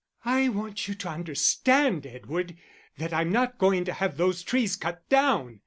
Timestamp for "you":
0.87-0.95